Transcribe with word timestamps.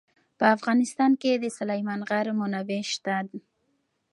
په 0.37 0.45
افغانستان 0.55 1.11
کې 1.21 1.31
د 1.35 1.45
سلیمان 1.57 1.99
غر 2.09 2.27
منابع 2.39 2.81
شته. 2.93 3.15